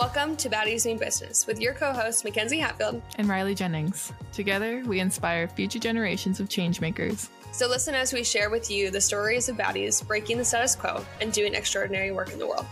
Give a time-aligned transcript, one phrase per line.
[0.00, 4.14] Welcome to Baddies Mean Business with your co hosts, Mackenzie Hatfield and Riley Jennings.
[4.32, 7.28] Together, we inspire future generations of changemakers.
[7.52, 11.04] So, listen as we share with you the stories of baddies breaking the status quo
[11.20, 12.64] and doing extraordinary work in the world.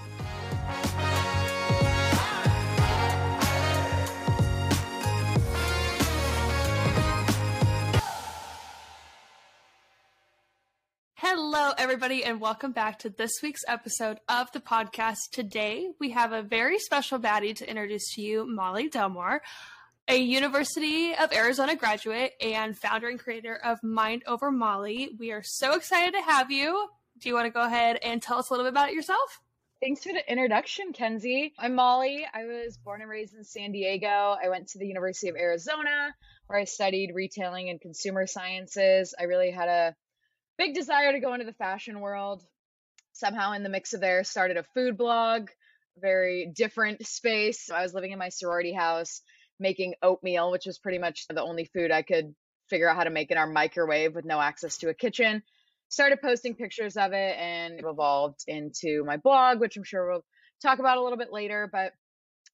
[11.79, 15.31] Everybody, and welcome back to this week's episode of the podcast.
[15.31, 19.38] Today, we have a very special baddie to introduce to you, Molly Delmore,
[20.09, 25.10] a University of Arizona graduate and founder and creator of Mind Over Molly.
[25.20, 26.88] We are so excited to have you.
[27.20, 29.40] Do you want to go ahead and tell us a little bit about yourself?
[29.80, 31.52] Thanks for the introduction, Kenzie.
[31.60, 32.26] I'm Molly.
[32.34, 34.37] I was born and raised in San Diego.
[34.45, 36.12] I went to the University of Arizona
[36.48, 39.15] where I studied retailing and consumer sciences.
[39.16, 39.95] I really had a
[40.58, 42.42] big desire to go into the fashion world.
[43.12, 45.48] Somehow, in the mix of there, started a food blog,
[45.96, 47.70] very different space.
[47.70, 49.23] I was living in my sorority house
[49.60, 52.34] making oatmeal, which was pretty much the only food I could
[52.68, 55.42] figure out how to make in our microwave with no access to a kitchen.
[55.88, 60.24] Started posting pictures of it and it evolved into my blog, which I'm sure we'll
[60.62, 61.68] talk about a little bit later.
[61.70, 61.93] But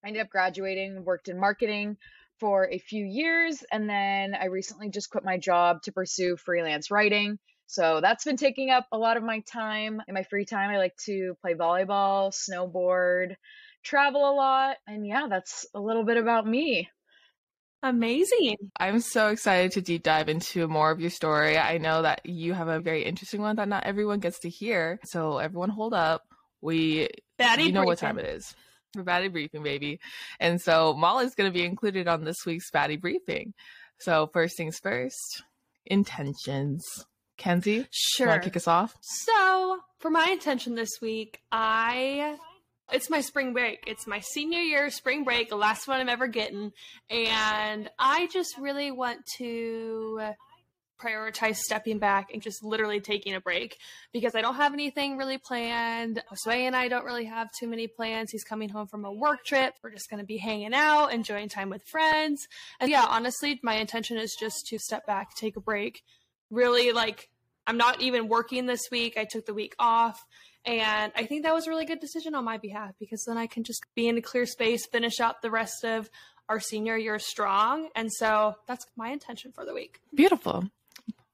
[0.05, 1.97] I ended up graduating, worked in marketing
[2.39, 6.91] for a few years, and then I recently just quit my job to pursue freelance
[6.91, 7.39] writing.
[7.67, 10.03] So that's been taking up a lot of my time.
[10.07, 13.37] In my free time, I like to play volleyball, snowboard,
[13.83, 14.77] travel a lot.
[14.87, 16.89] And yeah, that's a little bit about me.
[17.83, 18.57] Amazing.
[18.81, 21.59] I'm so excited to deep dive into more of your story.
[21.59, 24.99] I know that you have a very interesting one that not everyone gets to hear.
[25.05, 26.23] So everyone hold up.
[26.63, 27.85] We you know briefing.
[27.85, 28.55] what time it is.
[28.95, 30.01] For Baddie Briefing, baby.
[30.41, 33.53] And so Molly's gonna be included on this week's Baddie Briefing.
[33.99, 35.43] So first things first,
[35.85, 36.83] intentions.
[37.37, 38.29] Kenzie, Sure.
[38.29, 38.97] want to kick us off?
[39.01, 42.37] So, for my intention this week, I
[42.93, 43.85] it's my spring break.
[43.87, 46.73] It's my senior year spring break, the last one I'm ever getting,
[47.11, 50.21] and I just really want to
[51.03, 53.77] prioritize stepping back and just literally taking a break
[54.13, 56.23] because I don't have anything really planned.
[56.35, 58.31] Sway and I don't really have too many plans.
[58.31, 59.75] He's coming home from a work trip.
[59.83, 62.47] We're just going to be hanging out, enjoying time with friends.
[62.81, 66.03] And yeah, honestly, my intention is just to step back, take a break,
[66.55, 67.29] really like
[67.67, 69.17] I'm not even working this week.
[69.17, 70.25] I took the week off.
[70.67, 73.47] And I think that was a really good decision on my behalf because then I
[73.47, 76.09] can just be in a clear space, finish out the rest of
[76.49, 77.89] our senior year strong.
[77.95, 80.01] And so that's my intention for the week.
[80.15, 80.65] Beautiful.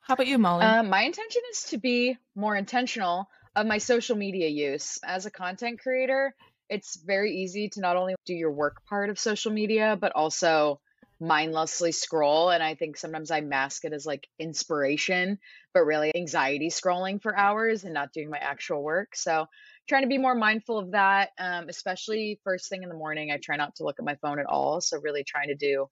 [0.01, 0.65] How about you, Molly?
[0.65, 4.99] Um, my intention is to be more intentional of my social media use.
[5.05, 6.35] As a content creator,
[6.69, 10.81] it's very easy to not only do your work part of social media, but also
[11.21, 12.51] mindlessly scroll.
[12.51, 15.39] And I think sometimes I mask it as like inspiration,
[15.75, 19.15] but really anxiety scrolling for hours and not doing my actual work.
[19.15, 19.47] So
[19.89, 23.31] trying to be more mindful of that, um, especially first thing in the morning.
[23.31, 24.81] I try not to look at my phone at all.
[24.81, 25.87] So really trying to do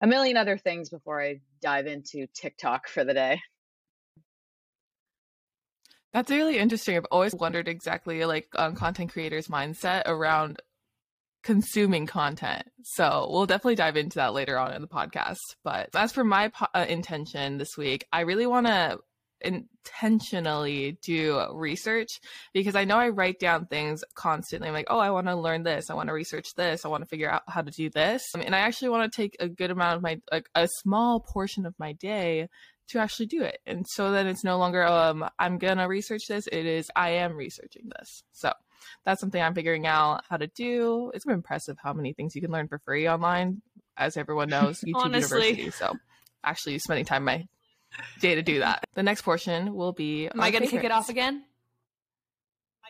[0.00, 3.40] a million other things before I dive into TikTok for the day.
[6.12, 6.96] That's really interesting.
[6.96, 10.60] I've always wondered exactly like um, content creators' mindset around
[11.42, 12.64] consuming content.
[12.84, 15.38] So we'll definitely dive into that later on in the podcast.
[15.64, 18.98] But as for my po- uh, intention this week, I really want to
[19.44, 22.20] intentionally do research
[22.52, 24.68] because I know I write down things constantly.
[24.68, 25.90] I'm like, oh, I want to learn this.
[25.90, 26.84] I want to research this.
[26.84, 28.22] I want to figure out how to do this.
[28.34, 31.20] Um, and I actually want to take a good amount of my, like a small
[31.20, 32.48] portion of my day
[32.88, 33.58] to actually do it.
[33.66, 36.46] And so then it's no longer, um, I'm going to research this.
[36.46, 38.22] It is, I am researching this.
[38.32, 38.52] So
[39.04, 41.10] that's something I'm figuring out how to do.
[41.14, 43.62] It's impressive how many things you can learn for free online.
[43.96, 45.50] As everyone knows, YouTube Honestly.
[45.50, 45.70] University.
[45.70, 45.96] So
[46.44, 47.46] actually spending time my
[48.20, 48.84] day to do that.
[48.94, 50.28] The next portion will be.
[50.28, 51.44] Am I going to kick it off again?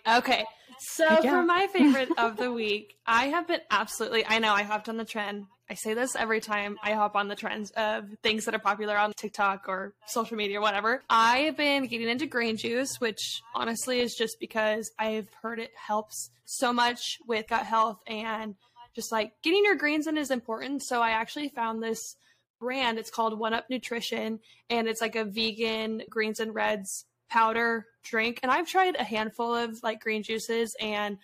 [0.08, 0.44] Okay.
[0.78, 1.30] So yeah.
[1.30, 4.96] for my favorite of the week, I have been absolutely, I know I hopped on
[4.96, 5.46] the trend.
[5.72, 8.94] I say this every time I hop on the trends of things that are popular
[8.94, 11.02] on TikTok or social media or whatever.
[11.08, 15.70] I have been getting into green juice, which honestly is just because I've heard it
[15.74, 18.54] helps so much with gut health and
[18.94, 20.82] just like getting your greens in is important.
[20.82, 22.16] So I actually found this
[22.60, 22.98] brand.
[22.98, 28.40] It's called One Up Nutrition and it's like a vegan greens and reds powder drink.
[28.42, 31.16] And I've tried a handful of like green juices and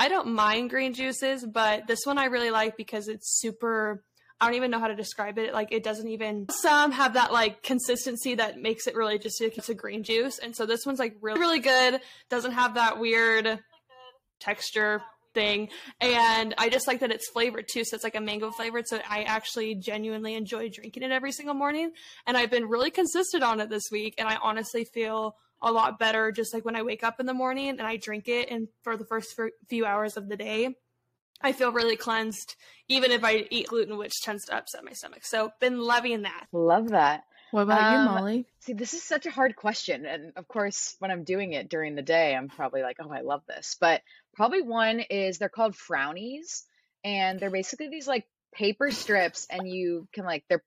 [0.00, 4.02] I don't mind green juices, but this one I really like because it's super
[4.40, 5.52] I don't even know how to describe it.
[5.52, 9.58] Like it doesn't even some have that like consistency that makes it really just like
[9.58, 10.38] it's a green juice.
[10.38, 12.00] And so this one's like really really good.
[12.30, 13.58] Doesn't have that weird
[14.40, 15.02] texture
[15.34, 15.68] thing.
[16.00, 17.84] And I just like that it's flavored too.
[17.84, 18.88] So it's like a mango flavored.
[18.88, 21.92] So I actually genuinely enjoy drinking it every single morning.
[22.26, 24.14] And I've been really consistent on it this week.
[24.16, 27.34] And I honestly feel a lot better just like when I wake up in the
[27.34, 30.74] morning and I drink it and for the first few hours of the day.
[31.42, 32.54] I feel really cleansed,
[32.88, 35.24] even if I eat gluten, which tends to upset my stomach.
[35.24, 36.46] So, been loving that.
[36.52, 37.22] Love that.
[37.50, 38.46] What about um, you, Molly?
[38.60, 40.04] See, this is such a hard question.
[40.04, 43.22] And of course, when I'm doing it during the day, I'm probably like, oh, I
[43.22, 43.76] love this.
[43.80, 44.02] But
[44.34, 46.64] probably one is they're called frownies.
[47.02, 50.62] And they're basically these like paper strips, and you can like, they're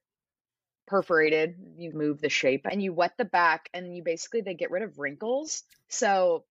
[0.88, 1.56] perforated.
[1.77, 4.83] You move the shape and you wet the back, and you basically, they get rid
[4.83, 5.63] of wrinkles.
[5.89, 6.45] So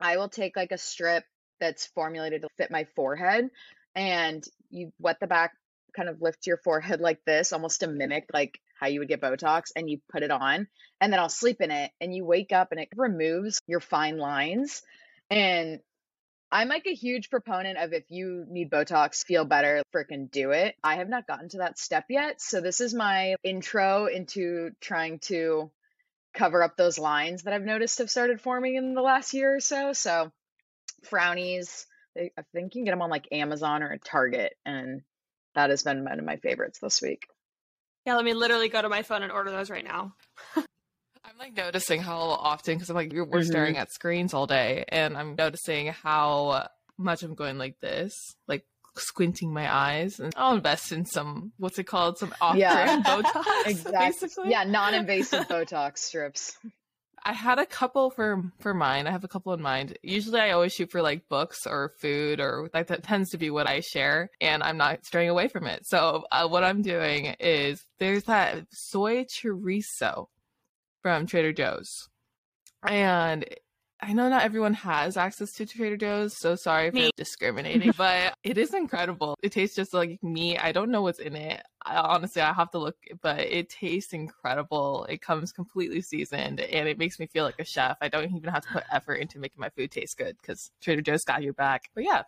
[0.00, 1.24] I will take like a strip
[1.60, 3.48] that's formulated to fit my forehead,
[3.94, 5.52] and you wet the back,
[5.96, 9.20] kind of lift your forehead like this, almost to mimic like how you would get
[9.20, 10.66] Botox, and you put it on,
[11.00, 14.18] and then I'll sleep in it, and you wake up, and it removes your fine
[14.18, 14.82] lines.
[15.30, 15.78] And
[16.54, 20.76] I'm like a huge proponent of if you need Botox, feel better, freaking do it.
[20.84, 22.40] I have not gotten to that step yet.
[22.40, 25.72] So this is my intro into trying to
[26.32, 29.58] cover up those lines that I've noticed have started forming in the last year or
[29.58, 29.92] so.
[29.94, 30.30] So
[31.10, 31.86] frownies,
[32.16, 34.54] I think you can get them on like Amazon or Target.
[34.64, 35.02] And
[35.56, 37.26] that has been one of my favorites this week.
[38.06, 40.14] Yeah, let me literally go to my phone and order those right now.
[41.34, 43.42] I'm like noticing how often because I'm like we're mm-hmm.
[43.42, 48.64] staring at screens all day, and I'm noticing how much I'm going like this, like
[48.96, 53.20] squinting my eyes, and I'll invest in some what's it called, some off-brand yeah.
[53.22, 53.92] Botox, exactly.
[53.98, 54.50] Basically.
[54.50, 56.56] Yeah, non-invasive Botox strips.
[57.26, 59.08] I had a couple for for mine.
[59.08, 59.98] I have a couple in mind.
[60.02, 63.50] Usually, I always shoot for like books or food, or like that tends to be
[63.50, 65.84] what I share, and I'm not straying away from it.
[65.84, 70.26] So, uh, what I'm doing is there's that soy chorizo
[71.04, 72.08] from Trader Joe's.
[72.82, 73.44] And
[74.00, 78.56] I know not everyone has access to Trader Joe's, so sorry for discriminating, but it
[78.56, 79.36] is incredible.
[79.42, 80.56] It tastes just like me.
[80.56, 81.62] I don't know what's in it.
[81.84, 85.04] I, honestly, I have to look, but it tastes incredible.
[85.10, 87.98] It comes completely seasoned and it makes me feel like a chef.
[88.00, 91.02] I don't even have to put effort into making my food taste good because Trader
[91.02, 91.90] Joe's got your back.
[91.94, 92.22] But yeah,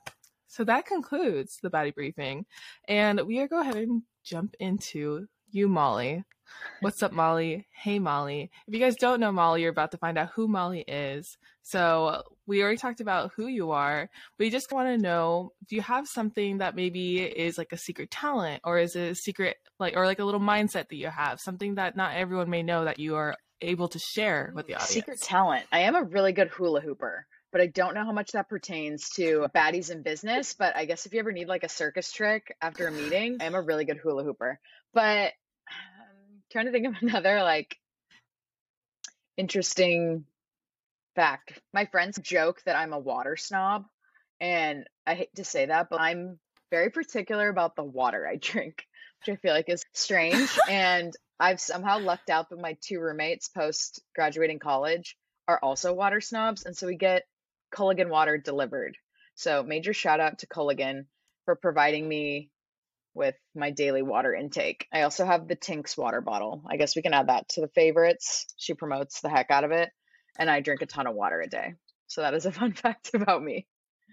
[0.49, 2.45] so that concludes the Baddie Briefing.
[2.89, 6.23] And we are go ahead and jump into you, Molly.
[6.81, 7.67] What's up, Molly?
[7.73, 8.51] Hey, Molly.
[8.69, 11.37] If you guys don't know Molly, you're about to find out who Molly is.
[11.63, 14.09] So, we already talked about who you are.
[14.39, 18.11] We just want to know do you have something that maybe is like a secret
[18.11, 21.41] talent, or is it a secret, like, or like a little mindset that you have?
[21.41, 24.91] Something that not everyone may know that you are able to share with the audience?
[24.91, 25.65] Secret talent.
[25.73, 29.09] I am a really good hula hooper but I don't know how much that pertains
[29.17, 30.53] to baddies in business.
[30.53, 33.55] But I guess if you ever need like a circus trick after a meeting, I'm
[33.55, 34.61] a really good hula hooper.
[34.93, 35.33] But
[36.57, 37.77] trying to think of another like
[39.37, 40.25] interesting
[41.15, 41.61] fact.
[41.75, 43.85] My friends joke that I'm a water snob,
[44.41, 46.39] and I hate to say that, but I'm
[46.71, 48.87] very particular about the water I drink,
[49.21, 50.49] which I feel like is strange.
[50.69, 55.15] and I've somehow lucked out that my two roommates post graduating college
[55.47, 57.25] are also water snobs, and so we get
[57.71, 58.97] Culligan water delivered.
[59.35, 61.05] So major shout out to Culligan
[61.45, 62.49] for providing me
[63.17, 64.87] with my daily water intake.
[64.93, 66.63] I also have the Tinks water bottle.
[66.71, 68.47] I guess we can add that to the favorites.
[68.59, 69.91] She promotes the heck out of it.
[70.39, 71.75] And I drink a ton of water a day.
[72.07, 73.67] So that is a fun fact about me.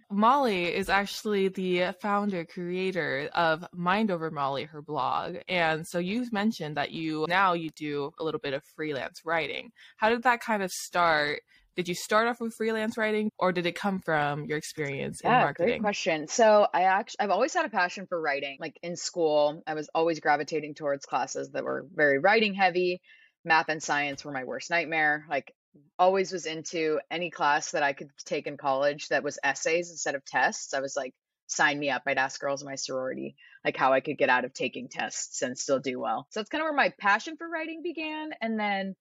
[0.10, 5.38] Molly is actually the founder creator of Mind Over Molly, her blog.
[5.48, 9.72] And so you've mentioned that you now you do a little bit of freelance writing.
[9.98, 11.42] How did that kind of start?
[11.76, 15.38] Did you start off with freelance writing or did it come from your experience yeah,
[15.38, 15.68] in marketing?
[15.68, 16.28] Great question.
[16.28, 18.58] So I actually I've always had a passion for writing.
[18.60, 23.02] Like in school, I was always gravitating towards classes that were very writing heavy.
[23.46, 25.26] Math and science were my worst nightmare.
[25.30, 25.54] Like
[25.98, 30.16] always was into any class that I could take in college that was essays instead
[30.16, 30.74] of tests.
[30.74, 31.14] I was like,
[31.48, 32.04] sign me up.
[32.06, 35.42] I'd ask girls in my sorority like how I could get out of taking tests
[35.42, 36.28] and still do well.
[36.30, 38.32] So that's kind of where my passion for writing began.
[38.42, 38.96] And then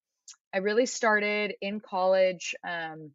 [0.54, 2.54] I really started in college.
[2.66, 3.12] Um,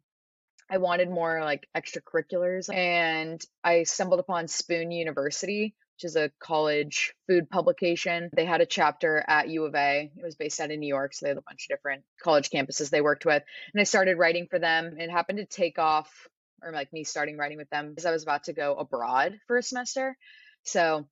[0.70, 7.14] I wanted more like extracurriculars, and I stumbled upon Spoon University, which is a college
[7.26, 8.28] food publication.
[8.34, 10.10] They had a chapter at U of A.
[10.14, 12.50] It was based out in New York, so they had a bunch of different college
[12.50, 13.42] campuses they worked with.
[13.72, 14.96] And I started writing for them.
[14.98, 16.28] It happened to take off,
[16.62, 19.56] or like me starting writing with them, because I was about to go abroad for
[19.56, 20.18] a semester.
[20.64, 21.08] So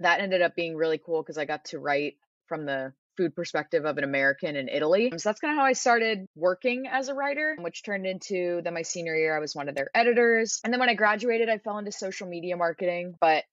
[0.00, 2.14] that ended up being really cool because I got to write
[2.46, 5.12] from the food perspective of an American in Italy.
[5.12, 8.62] Um, so that's kind of how I started working as a writer, which turned into
[8.64, 10.60] then my senior year, I was one of their editors.
[10.64, 13.44] And then when I graduated, I fell into social media marketing, but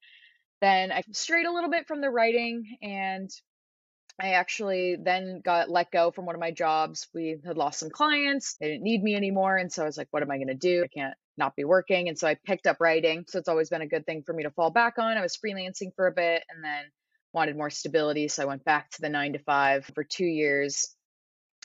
[0.61, 3.29] then I strayed a little bit from the writing and
[4.19, 7.07] I actually then got let go from one of my jobs.
[7.13, 8.55] We had lost some clients.
[8.59, 9.57] They didn't need me anymore.
[9.57, 10.85] And so I was like, what am I going to do?
[10.85, 12.07] I can't not be working.
[12.07, 13.25] And so I picked up writing.
[13.27, 15.17] So it's always been a good thing for me to fall back on.
[15.17, 16.85] I was freelancing for a bit and then
[17.33, 18.27] wanted more stability.
[18.27, 20.95] So I went back to the nine to five for two years.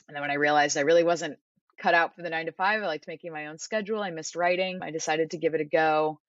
[0.07, 1.37] And then when I realized I really wasn't
[1.79, 4.01] cut out for the nine to five, I liked making my own schedule.
[4.01, 4.79] I missed writing.
[4.81, 6.19] I decided to give it a go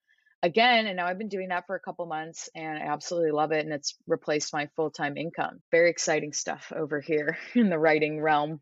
[0.43, 0.87] again.
[0.87, 3.65] And now I've been doing that for a couple months and I absolutely love it.
[3.65, 5.61] And it's replaced my full time income.
[5.71, 8.61] Very exciting stuff over here in the writing realm.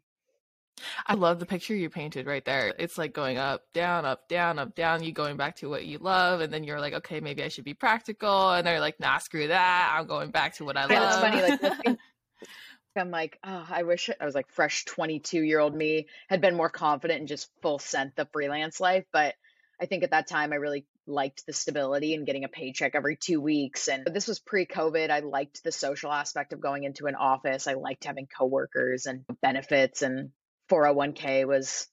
[1.07, 2.75] I love the picture you painted right there.
[2.79, 5.03] It's like going up, down, up, down, up, down.
[5.03, 7.65] You going back to what you love, and then you're like, okay, maybe I should
[7.65, 8.53] be practical.
[8.53, 9.95] And they're like, nah, screw that.
[9.97, 11.25] I'm going back to what I love.
[11.25, 11.69] It's funny.
[11.87, 11.99] Like
[12.97, 16.57] I'm like, oh, I wish I was like fresh 22 year old me had been
[16.57, 19.05] more confident and just full sent the freelance life.
[19.13, 19.35] But
[19.81, 23.17] I think at that time I really liked the stability and getting a paycheck every
[23.17, 23.89] two weeks.
[23.89, 25.11] And this was pre COVID.
[25.11, 27.67] I liked the social aspect of going into an office.
[27.67, 30.31] I liked having coworkers and benefits and
[30.73, 31.87] 401k was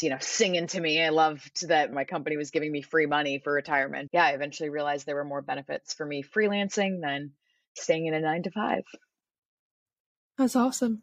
[0.00, 1.02] you know singing to me.
[1.02, 4.10] I loved that my company was giving me free money for retirement.
[4.12, 7.32] Yeah i eventually realized there were more benefits for me freelancing than
[7.74, 8.84] staying in a nine to five.
[10.38, 11.02] That's awesome.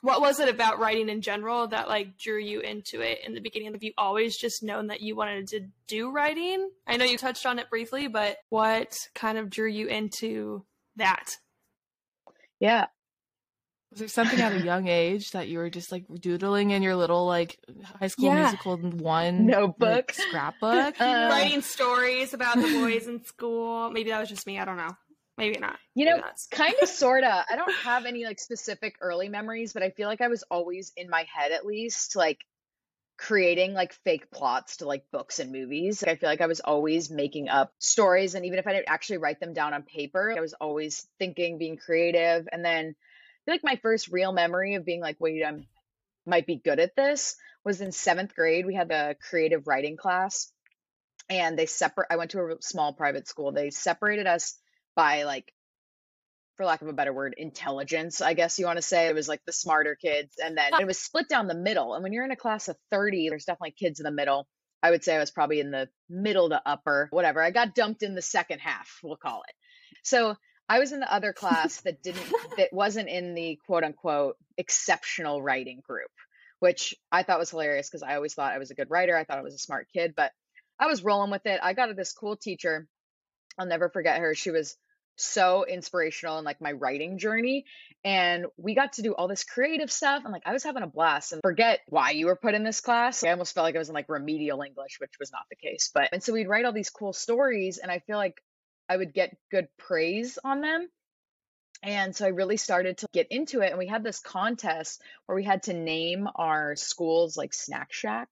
[0.00, 3.40] What was it about writing in general that like drew you into it in the
[3.40, 3.72] beginning?
[3.72, 6.70] Have you always just known that you wanted to do writing?
[6.86, 10.64] I know you touched on it briefly but what kind of drew you into
[10.96, 11.30] that?
[12.60, 12.86] Yeah
[13.96, 16.94] was there something at a young age that you were just like doodling in your
[16.94, 17.58] little like
[17.98, 18.42] high school yeah.
[18.42, 21.00] musical one notebook like, scrapbook?
[21.06, 23.90] Uh, Writing stories about the boys in school.
[23.90, 24.58] Maybe that was just me.
[24.58, 24.94] I don't know.
[25.38, 25.76] Maybe not.
[25.94, 27.44] You know, kind of sorta.
[27.48, 30.92] I don't have any like specific early memories, but I feel like I was always
[30.96, 32.40] in my head at least like
[33.16, 36.04] creating like fake plots to like books and movies.
[36.04, 39.18] I feel like I was always making up stories and even if I didn't actually
[39.18, 42.96] write them down on paper, I was always thinking, being creative and then feel
[43.46, 45.66] like my first real memory of being like, wait, I'm
[46.26, 47.36] might be good at this
[47.66, 48.64] was in seventh grade.
[48.64, 50.52] We had a creative writing class
[51.28, 53.50] and they separate I went to a small private school.
[53.52, 54.56] They separated us
[54.94, 55.52] by like
[56.56, 59.08] for lack of a better word, intelligence, I guess you want to say.
[59.08, 60.36] It was like the smarter kids.
[60.42, 61.92] And then it was split down the middle.
[61.94, 64.46] And when you're in a class of 30, there's definitely kids in the middle.
[64.82, 67.42] I would say I was probably in the middle to upper, whatever.
[67.42, 69.54] I got dumped in the second half, we'll call it.
[70.02, 70.36] So
[70.68, 75.42] I was in the other class that didn't that wasn't in the quote unquote exceptional
[75.42, 76.10] writing group,
[76.60, 79.16] which I thought was hilarious because I always thought I was a good writer.
[79.16, 80.32] I thought I was a smart kid, but
[80.78, 81.60] I was rolling with it.
[81.62, 82.86] I got this cool teacher.
[83.58, 84.34] I'll never forget her.
[84.34, 84.76] She was
[85.16, 87.64] so inspirational in like my writing journey
[88.04, 90.86] and we got to do all this creative stuff and like i was having a
[90.86, 93.78] blast and forget why you were put in this class i almost felt like i
[93.78, 96.66] was in like remedial english which was not the case but and so we'd write
[96.66, 98.42] all these cool stories and i feel like
[98.88, 100.88] I would get good praise on them.
[101.82, 103.70] And so I really started to get into it.
[103.70, 108.28] And we had this contest where we had to name our school's like snack shack.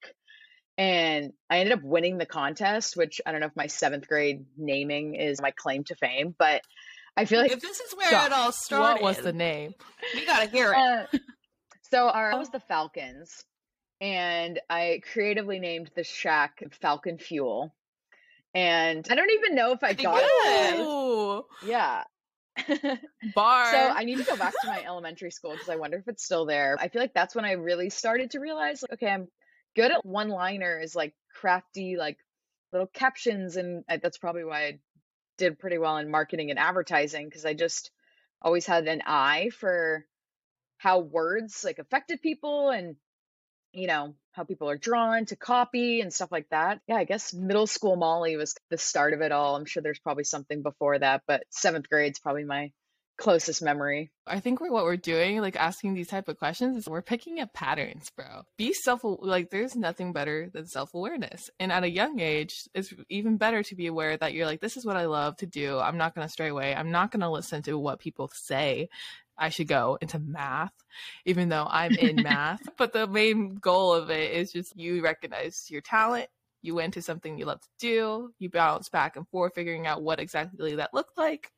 [0.76, 4.46] And I ended up winning the contest, which I don't know if my seventh grade
[4.56, 6.62] naming is my claim to fame, but
[7.16, 8.94] I feel like if this is where it all started.
[8.94, 9.74] What was the name?
[10.14, 10.76] We gotta hear it.
[10.76, 11.18] Uh,
[11.92, 13.44] so our was the Falcons,
[14.00, 17.72] and I creatively named the shack Falcon Fuel
[18.54, 21.44] and I don't even know if I got it.
[21.66, 22.04] Yeah.
[23.34, 23.64] Bar.
[23.72, 26.24] so I need to go back to my elementary school because I wonder if it's
[26.24, 26.76] still there.
[26.78, 29.28] I feel like that's when I really started to realize, like, okay, I'm
[29.74, 32.18] good at one liners, like crafty, like
[32.72, 34.78] little captions, and that's probably why I
[35.36, 37.90] did pretty well in marketing and advertising because I just
[38.40, 40.06] always had an eye for
[40.78, 42.94] how words like affected people and
[43.72, 46.80] you know, how people are drawn to copy and stuff like that.
[46.86, 49.56] Yeah, I guess middle school Molly was the start of it all.
[49.56, 52.72] I'm sure there's probably something before that, but seventh grade's probably my
[53.16, 54.10] closest memory.
[54.26, 57.52] I think what we're doing, like asking these type of questions, is we're picking up
[57.52, 58.42] patterns, bro.
[58.56, 62.92] Be self like there's nothing better than self awareness, and at a young age, it's
[63.08, 65.78] even better to be aware that you're like, this is what I love to do.
[65.78, 66.74] I'm not gonna stray away.
[66.74, 68.88] I'm not gonna listen to what people say.
[69.36, 70.72] I should go into math,
[71.24, 72.68] even though I'm in math.
[72.76, 76.28] But the main goal of it is just you recognize your talent,
[76.62, 80.02] you went to something you love to do, you bounce back and forth, figuring out
[80.02, 81.50] what exactly that looked like.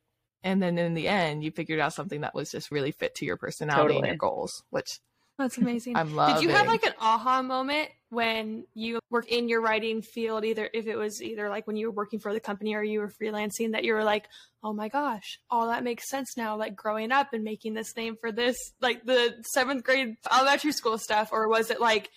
[0.43, 3.25] And then in the end, you figured out something that was just really fit to
[3.25, 3.97] your personality totally.
[3.99, 4.99] and your goals, which
[5.37, 5.95] that's amazing.
[5.95, 6.35] I'm loving.
[6.35, 10.69] Did you have like an aha moment when you work in your writing field, either
[10.73, 13.11] if it was either like when you were working for the company or you were
[13.21, 14.27] freelancing, that you were like,
[14.63, 18.15] oh my gosh, all that makes sense now, like growing up and making this name
[18.19, 21.29] for this, like the seventh grade elementary school stuff?
[21.31, 22.09] Or was it like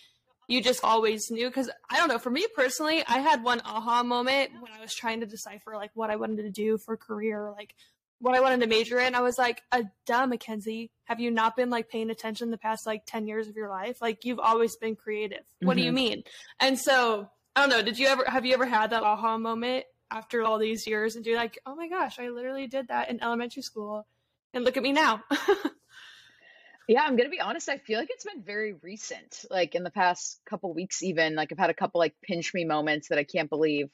[0.49, 1.49] you just always knew?
[1.49, 4.95] Because I don't know, for me personally, I had one aha moment when I was
[4.95, 7.75] trying to decipher like what I wanted to do for career, like
[8.21, 10.91] what I wanted to major in, I was like, a duh, Mackenzie.
[11.05, 14.01] Have you not been like paying attention the past like 10 years of your life?
[14.01, 15.43] Like you've always been creative.
[15.61, 15.79] What mm-hmm.
[15.79, 15.95] do you mm-hmm.
[15.95, 16.23] mean?
[16.61, 17.83] And so I don't know.
[17.83, 21.25] Did you ever, have you ever had that aha moment after all these years and
[21.25, 24.07] do like, oh my gosh, I literally did that in elementary school
[24.53, 25.23] and look at me now.
[26.89, 27.69] yeah, I'm going to be honest.
[27.69, 31.53] I feel like it's been very recent, like in the past couple weeks, even like
[31.53, 33.91] I've had a couple like pinch me moments that I can't believe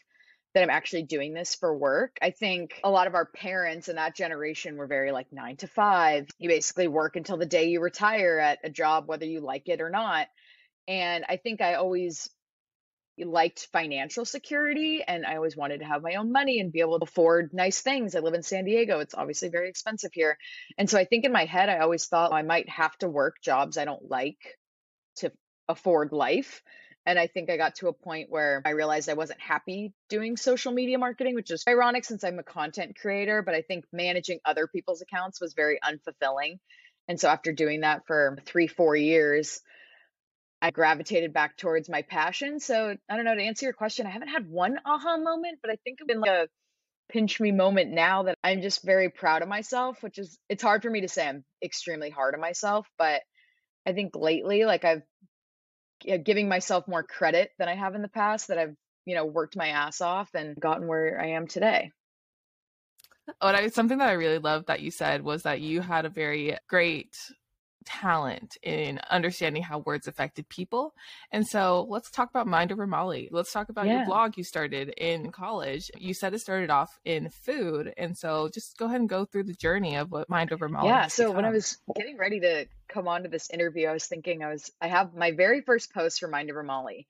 [0.57, 2.17] that I'm actually doing this for work.
[2.23, 5.67] I think a lot of our parents in that generation were very like nine to
[5.67, 6.29] five.
[6.39, 9.83] You basically work until the day you retire at a job, whether you like it
[9.83, 10.29] or not.
[10.89, 12.31] And I think I always
[13.19, 17.01] liked financial security and I always wanted to have my own money and be able
[17.01, 18.15] to afford nice things.
[18.15, 19.01] I live in San Diego.
[19.01, 20.39] It's obviously very expensive here.
[20.79, 23.43] And so I think in my head, I always thought I might have to work
[23.43, 24.39] jobs I don't like
[25.17, 25.33] to
[25.69, 26.63] afford life.
[27.07, 30.37] And I think I got to a point where I realized I wasn't happy doing
[30.37, 34.41] social media marketing, which is ironic since I'm a content creator, but I think managing
[34.45, 36.59] other people's accounts was very unfulfilling.
[37.07, 39.61] And so after doing that for three, four years,
[40.61, 42.59] I gravitated back towards my passion.
[42.59, 45.71] So I don't know to answer your question, I haven't had one aha moment, but
[45.71, 46.49] I think it's been like a
[47.09, 50.83] pinch me moment now that I'm just very proud of myself, which is it's hard
[50.83, 53.23] for me to say I'm extremely hard on myself, but
[53.87, 55.03] I think lately like I've
[56.25, 59.57] giving myself more credit than I have in the past that I've, you know, worked
[59.57, 61.93] my ass off and gotten where I am today.
[63.41, 66.05] Oh, what I something that I really loved that you said was that you had
[66.05, 67.17] a very great
[67.87, 70.95] talent in understanding how words affected people.
[71.31, 73.29] And so let's talk about Mind Over Molly.
[73.31, 73.99] Let's talk about yeah.
[73.99, 75.91] your blog you started in college.
[75.97, 77.95] You said it started off in food.
[77.97, 80.89] And so just go ahead and go through the journey of what Mind Over Molly.
[80.89, 81.07] Yeah.
[81.07, 81.37] So become.
[81.37, 84.51] when I was getting ready to come on to this interview, I was thinking I
[84.51, 87.07] was, I have my very first post for Mind Over Molly.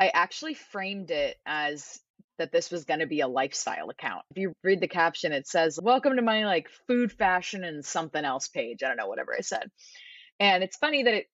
[0.00, 2.00] I actually framed it as
[2.38, 4.24] that this was going to be a lifestyle account.
[4.30, 8.24] If you read the caption, it says, Welcome to my like food, fashion, and something
[8.24, 8.82] else page.
[8.82, 9.70] I don't know, whatever I said.
[10.40, 11.26] And it's funny that it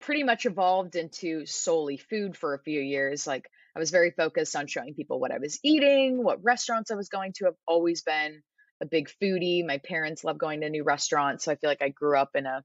[0.00, 3.26] pretty much evolved into solely food for a few years.
[3.26, 6.96] Like I was very focused on showing people what I was eating, what restaurants I
[6.96, 7.48] was going to.
[7.48, 8.42] I've always been
[8.80, 9.66] a big foodie.
[9.66, 11.44] My parents love going to new restaurants.
[11.44, 12.62] So I feel like I grew up in a,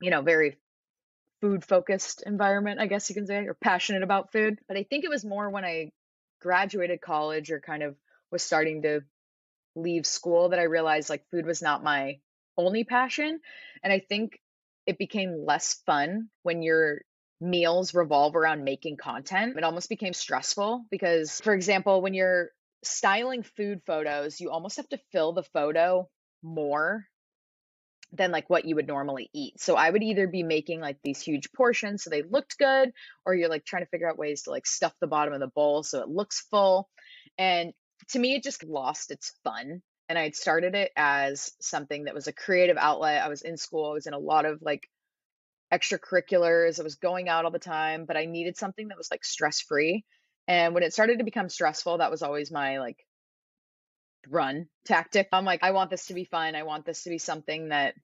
[0.00, 0.58] you know, very
[1.40, 4.58] food focused environment, I guess you can say, or passionate about food.
[4.66, 5.90] But I think it was more when I
[6.40, 7.96] graduated college or kind of
[8.30, 9.00] was starting to
[9.74, 12.18] leave school that I realized like food was not my
[12.56, 13.40] only passion.
[13.82, 14.40] And I think
[14.86, 17.02] it became less fun when your
[17.40, 19.56] meals revolve around making content.
[19.56, 22.50] It almost became stressful because, for example, when you're
[22.82, 26.08] styling food photos, you almost have to fill the photo
[26.42, 27.06] more
[28.12, 29.60] than like what you would normally eat.
[29.60, 32.92] So I would either be making like these huge portions so they looked good
[33.26, 35.48] or you're like trying to figure out ways to like stuff the bottom of the
[35.48, 36.88] bowl so it looks full.
[37.36, 37.72] And
[38.10, 39.82] to me it just lost its fun.
[40.08, 43.22] And I had started it as something that was a creative outlet.
[43.22, 44.88] I was in school, I was in a lot of like
[45.72, 49.24] extracurriculars, I was going out all the time, but I needed something that was like
[49.24, 50.04] stress free.
[50.46, 52.96] And when it started to become stressful, that was always my like
[54.28, 55.28] run tactic.
[55.32, 56.54] I'm like, I want this to be fun.
[56.54, 57.94] I want this to be something that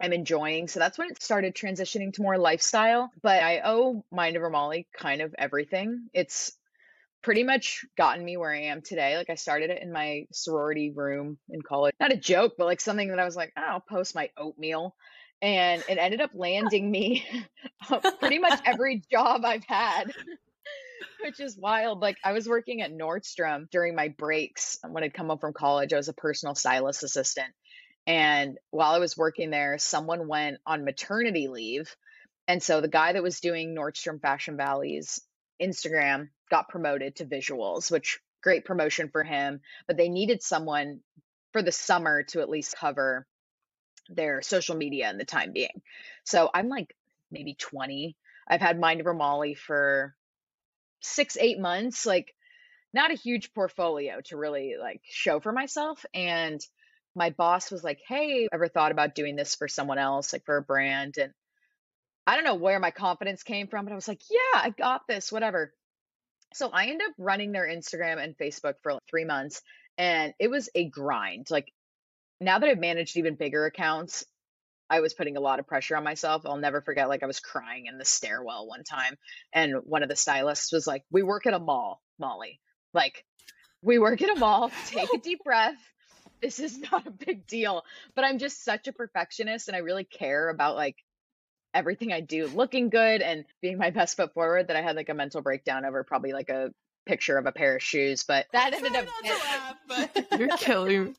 [0.00, 0.68] I'm enjoying.
[0.68, 3.10] So that's when it started transitioning to more lifestyle.
[3.22, 6.08] But I owe Mind Over Molly kind of everything.
[6.12, 6.52] It's
[7.22, 9.16] pretty much gotten me where I am today.
[9.16, 11.94] Like I started it in my sorority room in college.
[11.98, 14.94] Not a joke, but like something that I was like, oh, I'll post my oatmeal.
[15.40, 17.24] And it ended up landing me
[18.20, 20.12] pretty much every job I've had
[21.24, 22.00] which is wild.
[22.00, 25.92] Like I was working at Nordstrom during my breaks when I'd come home from college.
[25.92, 27.52] I was a personal stylist assistant.
[28.06, 31.94] And while I was working there, someone went on maternity leave.
[32.46, 35.20] And so the guy that was doing Nordstrom Fashion Valley's
[35.60, 39.60] Instagram got promoted to visuals, which great promotion for him.
[39.86, 41.00] But they needed someone
[41.52, 43.26] for the summer to at least cover
[44.08, 45.82] their social media in the time being.
[46.24, 46.94] So I'm like
[47.30, 48.16] maybe 20.
[48.48, 50.14] I've had Mind Over Molly for
[51.00, 52.34] six, eight months, like
[52.92, 56.04] not a huge portfolio to really like show for myself.
[56.14, 56.60] And
[57.14, 60.56] my boss was like, Hey, ever thought about doing this for someone else, like for
[60.56, 61.16] a brand?
[61.18, 61.32] And
[62.26, 65.02] I don't know where my confidence came from, but I was like, Yeah, I got
[65.08, 65.72] this, whatever.
[66.54, 69.62] So I ended up running their Instagram and Facebook for like three months.
[69.98, 71.48] And it was a grind.
[71.50, 71.72] Like
[72.40, 74.24] now that I've managed even bigger accounts,
[74.90, 76.46] I was putting a lot of pressure on myself.
[76.46, 79.16] I'll never forget, like, I was crying in the stairwell one time,
[79.52, 82.60] and one of the stylists was like, We work at a mall, Molly.
[82.94, 83.24] Like,
[83.82, 84.70] we work at a mall.
[84.86, 85.76] Take a deep breath.
[86.40, 87.82] This is not a big deal.
[88.14, 90.96] But I'm just such a perfectionist, and I really care about, like,
[91.74, 95.10] everything I do looking good and being my best foot forward that I had, like,
[95.10, 96.72] a mental breakdown over probably, like, a
[97.04, 98.24] picture of a pair of shoes.
[98.24, 99.06] But that ended up.
[99.24, 100.38] Laugh, but...
[100.38, 101.14] You're killing me.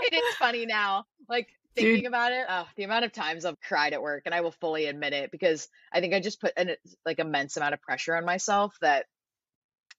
[0.00, 1.04] it is funny now.
[1.28, 2.06] Like thinking Dude.
[2.06, 4.86] about it, oh, the amount of times I've cried at work, and I will fully
[4.86, 8.24] admit it because I think I just put an like immense amount of pressure on
[8.24, 9.06] myself that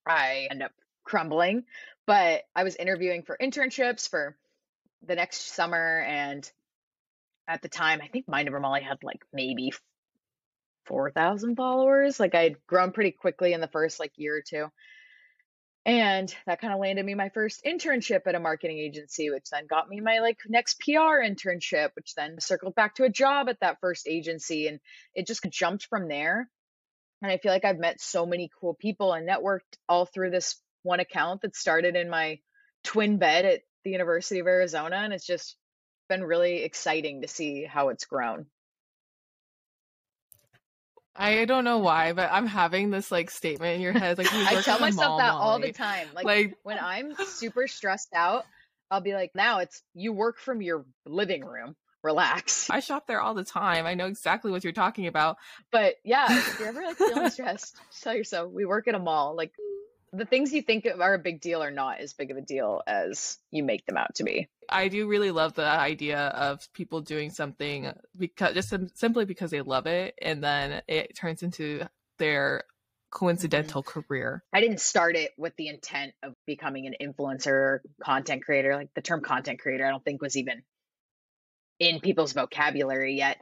[0.06, 0.72] I end up
[1.04, 1.64] crumbling.
[2.06, 4.36] But I was interviewing for internships for
[5.06, 6.50] the next summer, and
[7.46, 9.72] at the time, I think Mind Over Molly had like maybe
[10.86, 12.18] four thousand followers.
[12.18, 14.66] Like I'd grown pretty quickly in the first like year or two.
[15.86, 19.66] And that kind of landed me my first internship at a marketing agency, which then
[19.66, 23.60] got me my like next PR internship, which then circled back to a job at
[23.60, 24.68] that first agency.
[24.68, 24.80] And
[25.14, 26.50] it just jumped from there.
[27.22, 30.60] And I feel like I've met so many cool people and networked all through this
[30.82, 32.40] one account that started in my
[32.84, 34.96] twin bed at the University of Arizona.
[34.96, 35.56] And it's just
[36.10, 38.46] been really exciting to see how it's grown.
[41.20, 44.16] I don't know why, but I'm having this like statement in your head.
[44.16, 46.08] Like I tell myself that all the time.
[46.14, 48.44] Like, like when I'm super stressed out,
[48.90, 51.76] I'll be like, now it's you work from your living room.
[52.02, 52.70] Relax.
[52.70, 53.84] I shop there all the time.
[53.84, 55.36] I know exactly what you're talking about.
[55.70, 58.98] But yeah, if you're ever like feeling stressed, just tell yourself we work at a
[58.98, 59.36] mall.
[59.36, 59.52] Like
[60.12, 62.82] the things you think are a big deal are not as big of a deal
[62.86, 64.48] as you make them out to be.
[64.68, 69.60] I do really love the idea of people doing something because just simply because they
[69.60, 71.86] love it and then it turns into
[72.18, 72.64] their
[73.10, 74.00] coincidental mm-hmm.
[74.00, 74.42] career.
[74.52, 78.76] I didn't start it with the intent of becoming an influencer content creator.
[78.76, 80.62] Like the term content creator, I don't think was even
[81.78, 83.38] in people's vocabulary yet.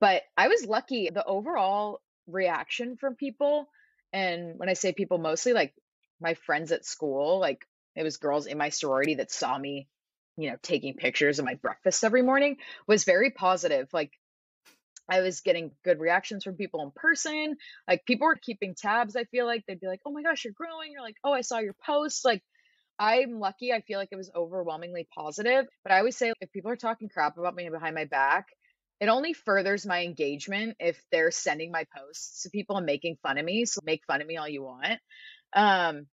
[0.00, 1.10] But I was lucky.
[1.10, 3.68] The overall reaction from people,
[4.12, 5.74] and when I say people, mostly like
[6.20, 9.88] my friends at school, like it was girls in my sorority that saw me,
[10.36, 12.56] you know, taking pictures of my breakfast every morning,
[12.86, 13.88] was very positive.
[13.92, 14.12] Like
[15.08, 17.56] I was getting good reactions from people in person.
[17.88, 19.16] Like people were keeping tabs.
[19.16, 21.40] I feel like they'd be like, "Oh my gosh, you're growing." You're like, "Oh, I
[21.42, 22.42] saw your post." Like
[22.98, 23.72] I'm lucky.
[23.72, 25.66] I feel like it was overwhelmingly positive.
[25.82, 28.48] But I always say if people are talking crap about me behind my back,
[29.00, 33.38] it only furthers my engagement if they're sending my posts to people and making fun
[33.38, 33.64] of me.
[33.64, 35.00] So make fun of me all you want.
[35.52, 36.06] Um,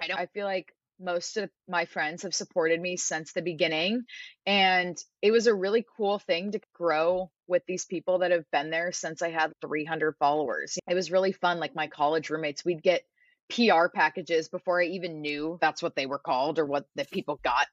[0.00, 4.04] I know I feel like most of my friends have supported me since the beginning.
[4.46, 8.70] And it was a really cool thing to grow with these people that have been
[8.70, 10.78] there since I had 300 followers.
[10.88, 11.60] It was really fun.
[11.60, 13.02] Like my college roommates, we'd get
[13.50, 17.40] PR packages before I even knew that's what they were called or what that people
[17.42, 17.66] got.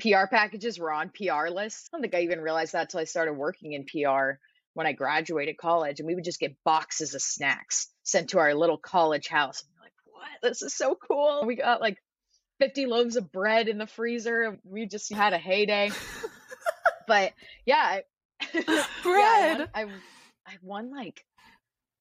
[0.00, 1.88] PR packages were on PR lists.
[1.92, 4.32] I don't think I even realized that until I started working in PR
[4.74, 6.00] when I graduated college.
[6.00, 9.62] And we would just get boxes of snacks sent to our little college house
[10.42, 11.44] this is so cool.
[11.46, 11.98] We got like
[12.60, 14.58] 50 loaves of bread in the freezer.
[14.64, 15.90] We just had a heyday.
[17.06, 17.32] but
[17.66, 18.00] yeah,
[18.52, 18.62] bread.
[19.04, 19.94] yeah, I, won,
[20.46, 21.24] I, I won like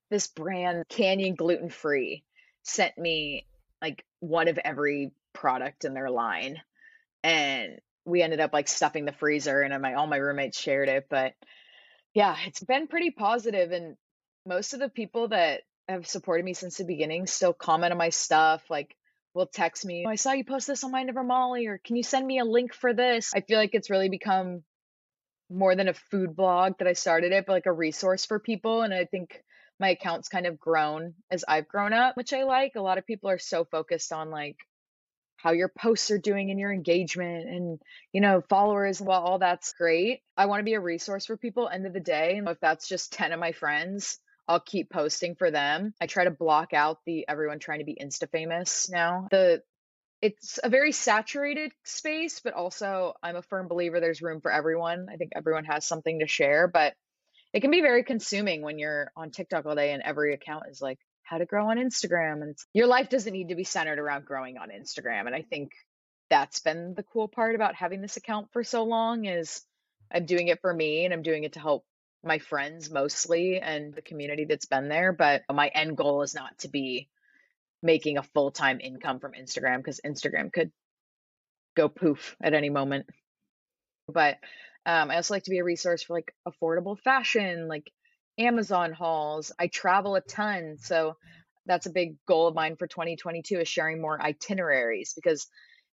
[0.09, 2.23] this brand Canyon gluten free
[2.63, 3.47] sent me
[3.81, 6.61] like one of every product in their line,
[7.23, 11.07] and we ended up like stuffing the freezer, and my all my roommates shared it.
[11.09, 11.33] But
[12.13, 13.95] yeah, it's been pretty positive, and
[14.45, 18.09] most of the people that have supported me since the beginning still comment on my
[18.09, 18.95] stuff like
[19.33, 21.95] will text me oh, i saw you post this on mind over molly or can
[21.95, 23.31] you send me a link for this?
[23.35, 24.63] I feel like it's really become
[25.49, 28.81] more than a food blog that i started it but like a resource for people
[28.81, 29.43] and i think
[29.79, 32.73] my account's kind of grown as i've grown up which i like.
[32.75, 34.57] A lot of people are so focused on like
[35.41, 37.79] how your posts are doing and your engagement and
[38.13, 40.21] you know followers while all that's great.
[40.37, 43.13] I want to be a resource for people end of the day if that's just
[43.13, 45.93] 10 of my friends I'll keep posting for them.
[46.01, 49.27] I try to block out the everyone trying to be insta famous now.
[49.31, 49.61] The
[50.21, 55.07] it's a very saturated space, but also I'm a firm believer there's room for everyone.
[55.11, 56.93] I think everyone has something to share, but
[57.53, 60.81] it can be very consuming when you're on TikTok all day and every account is
[60.81, 64.25] like how to grow on Instagram and your life doesn't need to be centered around
[64.25, 65.71] growing on Instagram and I think
[66.29, 69.61] that's been the cool part about having this account for so long is
[70.13, 71.85] I'm doing it for me and I'm doing it to help
[72.23, 75.11] my friends mostly and the community that's been there.
[75.11, 77.09] But my end goal is not to be
[77.81, 80.71] making a full time income from Instagram because Instagram could
[81.75, 83.07] go poof at any moment.
[84.07, 84.37] But
[84.85, 87.91] um, I also like to be a resource for like affordable fashion, like
[88.37, 89.51] Amazon hauls.
[89.57, 90.77] I travel a ton.
[90.79, 91.17] So
[91.65, 95.47] that's a big goal of mine for 2022 is sharing more itineraries because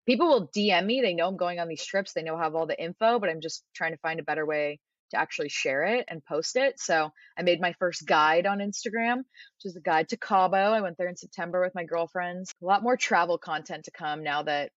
[0.07, 1.01] people will DM me.
[1.03, 2.13] They know I'm going on these trips.
[2.13, 4.47] They know I have all the info, but I'm just trying to find a better
[4.47, 6.79] way to actually share it and post it.
[6.81, 10.57] So I made my first guide on Instagram, which is a guide to Cabo.
[10.57, 12.53] I went there in September with my girlfriends.
[12.63, 14.71] A lot more travel content to come now that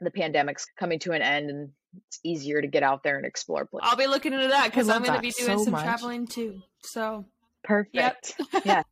[0.00, 1.70] the pandemic's coming to an end and
[2.06, 3.88] it's easier to get out there and explore places.
[3.90, 5.84] I'll be looking into that because I'm going to be doing so some much.
[5.84, 6.62] traveling too.
[6.82, 7.26] So
[7.62, 8.34] perfect.
[8.52, 8.64] Yep.
[8.64, 8.82] yeah.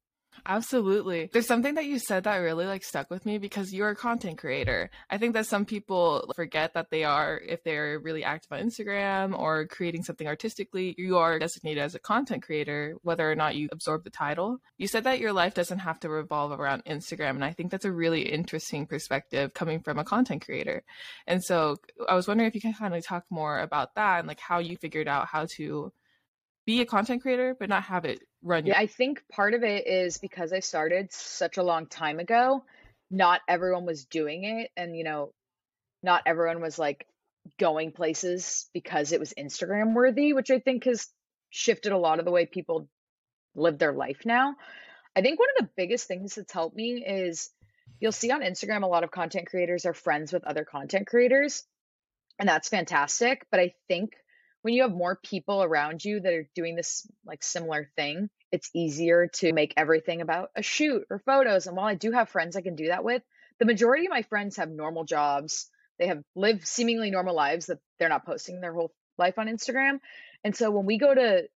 [0.46, 1.30] Absolutely.
[1.32, 4.38] There's something that you said that really like stuck with me because you're a content
[4.38, 4.90] creator.
[5.10, 9.38] I think that some people forget that they are if they're really active on Instagram
[9.38, 13.68] or creating something artistically, you are designated as a content creator whether or not you
[13.72, 14.60] absorb the title.
[14.76, 17.84] You said that your life doesn't have to revolve around Instagram and I think that's
[17.84, 20.82] a really interesting perspective coming from a content creator.
[21.26, 21.76] And so
[22.08, 24.58] I was wondering if you can kind of talk more about that and like how
[24.58, 25.92] you figured out how to
[26.64, 28.20] be a content creator but not have it
[28.66, 32.64] yeah i think part of it is because i started such a long time ago
[33.10, 35.32] not everyone was doing it and you know
[36.02, 37.06] not everyone was like
[37.58, 41.08] going places because it was Instagram worthy, which I think has
[41.50, 42.88] shifted a lot of the way people
[43.54, 44.54] live their life now.
[45.16, 47.50] I think one of the biggest things that's helped me is
[48.00, 51.64] you'll see on Instagram a lot of content creators are friends with other content creators,
[52.38, 53.46] and that's fantastic.
[53.50, 54.12] But I think
[54.62, 58.70] when you have more people around you that are doing this like similar thing, it's
[58.74, 61.66] easier to make everything about a shoot or photos.
[61.66, 63.22] And while I do have friends I can do that with,
[63.58, 65.68] the majority of my friends have normal jobs.
[65.98, 70.00] They have lived seemingly normal lives that they're not posting their whole life on Instagram.
[70.44, 71.48] And so when we go to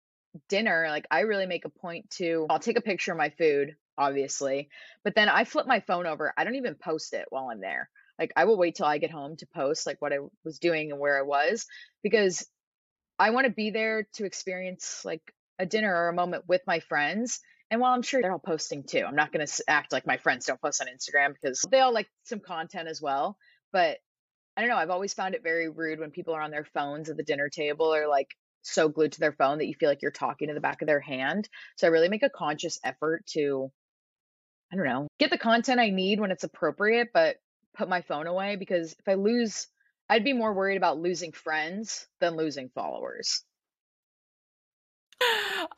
[0.49, 3.77] dinner, like I really make a point to I'll take a picture of my food,
[3.99, 4.69] obviously,
[5.05, 6.33] but then I flip my phone over.
[6.37, 7.91] I don't even post it while I'm there.
[8.19, 10.91] Like I will wait till I get home to post like what I was doing
[10.91, 11.67] and where I was
[12.03, 12.47] because
[13.20, 15.20] I want to be there to experience like
[15.59, 17.40] a dinner or a moment with my friends.
[17.70, 20.16] And while I'm sure they're all posting too, I'm not going to act like my
[20.16, 23.37] friends don't post on Instagram because they all like some content as well.
[23.72, 23.98] But
[24.56, 24.76] I don't know.
[24.76, 27.50] I've always found it very rude when people are on their phones at the dinner
[27.50, 28.28] table or like
[28.62, 30.87] so glued to their phone that you feel like you're talking to the back of
[30.87, 31.46] their hand.
[31.76, 33.70] So I really make a conscious effort to,
[34.72, 37.37] I don't know, get the content I need when it's appropriate, but
[37.76, 39.68] put my phone away because if I lose,
[40.11, 43.44] I'd be more worried about losing friends than losing followers.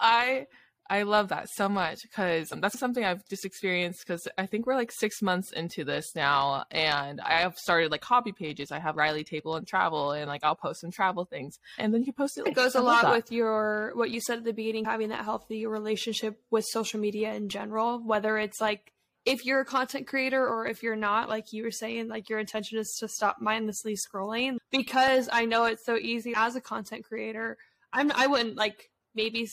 [0.00, 0.46] I
[0.88, 4.74] I love that so much because that's something I've just experienced because I think we're
[4.74, 8.72] like six months into this now and I have started like hobby pages.
[8.72, 12.02] I have Riley Table and Travel and like I'll post some travel things and then
[12.02, 12.46] you post it.
[12.46, 15.66] It goes a lot with your, what you said at the beginning, having that healthy
[15.66, 18.92] relationship with social media in general, whether it's like,
[19.24, 22.38] if you're a content creator or if you're not, like you were saying, like your
[22.38, 27.04] intention is to stop mindlessly scrolling because I know it's so easy as a content
[27.04, 27.56] creator.
[27.92, 29.48] I'm, I wouldn't like maybe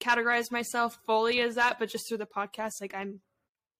[0.00, 3.20] categorize myself fully as that, but just through the podcast, like I'm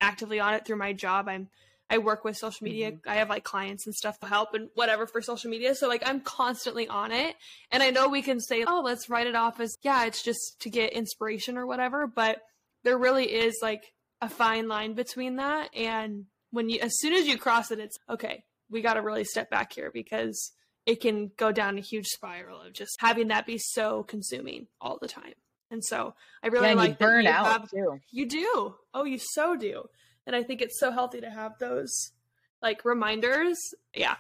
[0.01, 1.29] actively on it through my job.
[1.29, 1.48] I'm
[1.90, 2.92] I work with social media.
[2.92, 3.11] Mm-hmm.
[3.11, 5.75] I have like clients and stuff to help and whatever for social media.
[5.75, 7.37] So like I'm constantly on it.
[7.70, 10.59] And I know we can say, "Oh, let's write it off as yeah, it's just
[10.61, 12.38] to get inspiration or whatever," but
[12.83, 13.91] there really is like
[14.22, 17.98] a fine line between that and when you as soon as you cross it it's
[18.08, 20.52] okay, we got to really step back here because
[20.87, 24.98] it can go down a huge spiral of just having that be so consuming all
[25.00, 25.35] the time.
[25.70, 27.98] And so I really yeah, like burn you out have, too.
[28.11, 28.74] You do.
[28.92, 29.85] Oh, you so do.
[30.26, 32.12] And I think it's so healthy to have those
[32.61, 33.58] like reminders.
[33.94, 34.16] Yeah.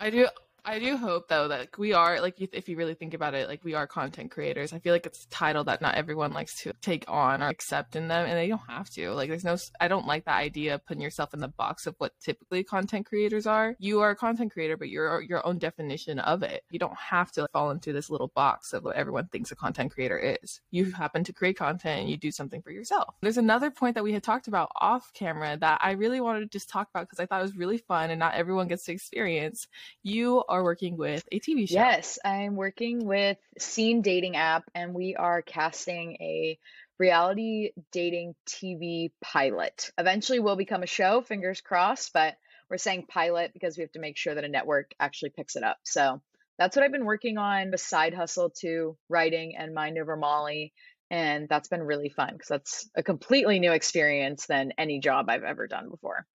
[0.00, 0.28] I do
[0.66, 3.62] I do hope though that we are like if you really think about it, like
[3.62, 4.72] we are content creators.
[4.72, 7.94] I feel like it's a title that not everyone likes to take on or accept
[7.94, 9.12] in them, and they don't have to.
[9.12, 11.94] Like there's no, I don't like the idea of putting yourself in the box of
[11.98, 13.76] what typically content creators are.
[13.78, 16.64] You are a content creator, but you're your own definition of it.
[16.70, 19.92] You don't have to fall into this little box of what everyone thinks a content
[19.92, 20.60] creator is.
[20.72, 23.14] You happen to create content and you do something for yourself.
[23.22, 26.46] There's another point that we had talked about off camera that I really wanted to
[26.46, 28.92] just talk about because I thought it was really fun and not everyone gets to
[28.92, 29.68] experience.
[30.02, 31.74] You are are working with a TV show.
[31.74, 36.58] Yes, I'm working with Scene Dating app, and we are casting a
[36.98, 39.90] reality dating TV pilot.
[39.98, 41.20] Eventually, will become a show.
[41.20, 42.36] Fingers crossed, but
[42.70, 45.62] we're saying pilot because we have to make sure that a network actually picks it
[45.62, 45.76] up.
[45.84, 46.20] So
[46.58, 47.72] that's what I've been working on.
[47.72, 50.72] A side hustle to writing and Mind Over Molly.
[51.10, 55.44] And that's been really fun because that's a completely new experience than any job I've
[55.44, 56.26] ever done before.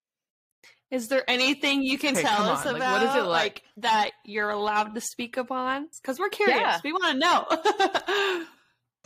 [0.91, 2.75] Is there anything you can okay, tell us on.
[2.75, 3.29] about like, what is it like?
[3.29, 3.63] like?
[3.77, 5.87] that you're allowed to speak upon?
[6.01, 6.59] Because we're curious.
[6.59, 6.79] Yeah.
[6.83, 8.45] We want to know.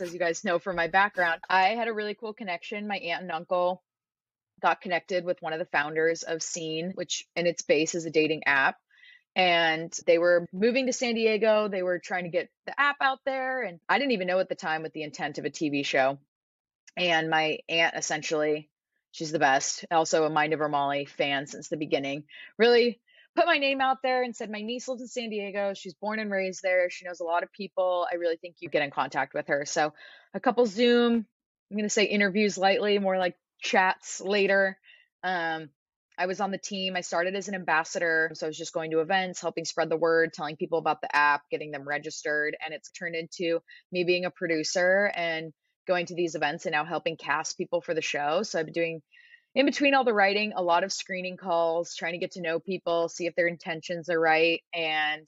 [0.00, 2.88] As you guys know from my background, I had a really cool connection.
[2.88, 3.82] My aunt and uncle
[4.60, 8.10] got connected with one of the founders of Scene, which in its base is a
[8.10, 8.76] dating app.
[9.36, 11.68] And they were moving to San Diego.
[11.68, 13.62] They were trying to get the app out there.
[13.62, 16.18] And I didn't even know at the time what the intent of a TV show.
[16.96, 18.70] And my aunt essentially
[19.16, 19.86] She's the best.
[19.90, 22.24] Also, a Mind Over Molly fan since the beginning.
[22.58, 23.00] Really
[23.34, 25.72] put my name out there and said, My niece lives in San Diego.
[25.72, 26.90] She's born and raised there.
[26.90, 28.06] She knows a lot of people.
[28.12, 29.64] I really think you get in contact with her.
[29.64, 29.94] So,
[30.34, 31.24] a couple Zoom,
[31.70, 34.76] I'm going to say interviews lightly, more like chats later.
[35.24, 35.70] Um,
[36.18, 36.94] I was on the team.
[36.94, 38.32] I started as an ambassador.
[38.34, 41.16] So I was just going to events, helping spread the word, telling people about the
[41.16, 42.54] app, getting them registered.
[42.62, 45.54] And it's turned into me being a producer and
[45.86, 48.42] going to these events and now helping cast people for the show.
[48.42, 49.02] So I've been doing
[49.54, 52.60] in between all the writing, a lot of screening calls, trying to get to know
[52.60, 54.60] people, see if their intentions are right.
[54.74, 55.26] And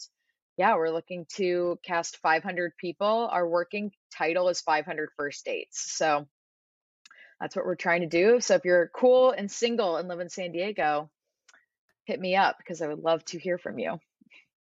[0.59, 3.29] yeah, we're looking to cast 500 people.
[3.31, 5.97] Our working title is 500 First Dates.
[5.97, 6.27] So
[7.41, 8.41] that's what we're trying to do.
[8.41, 11.09] So if you're cool and single and live in San Diego,
[12.05, 13.99] hit me up because I would love to hear from you.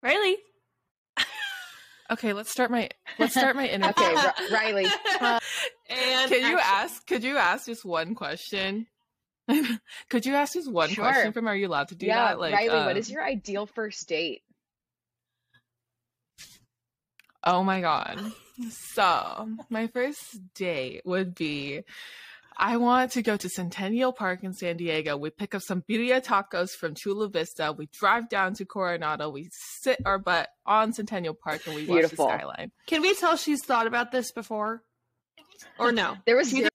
[0.03, 0.37] Riley.
[2.11, 4.05] Okay, let's start my let's start my interview.
[4.05, 4.87] okay, R- Riley.
[5.21, 5.41] Uh,
[5.89, 7.07] and could you ask?
[7.07, 8.87] Could you ask just one question?
[10.09, 11.05] Could you ask just one Sure.
[11.05, 11.47] question from?
[11.47, 12.41] Are you allowed to do yeah, that?
[12.41, 14.43] Like, Riley, what is um, your ideal first date?
[17.45, 18.21] Oh my god.
[18.71, 21.83] So, my first date would be
[22.59, 25.17] I want to go to Centennial Park in San Diego.
[25.17, 27.75] We pick up some birria tacos from Chula Vista.
[27.77, 29.29] We drive down to Coronado.
[29.29, 32.73] We sit our butt on Centennial Park and we watch the skyline.
[32.87, 34.83] Can we tell she's thought about this before?
[35.79, 36.17] Or no?
[36.27, 36.69] There was zero-